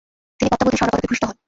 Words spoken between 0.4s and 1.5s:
‘পদ্মাবতী’ স্বর্ণপদকে ভূষিত হন।